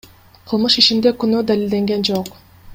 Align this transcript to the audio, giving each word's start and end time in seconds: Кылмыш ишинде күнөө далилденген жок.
Кылмыш 0.51 0.77
ишинде 0.83 1.13
күнөө 1.25 1.45
далилденген 1.53 2.11
жок. 2.13 2.37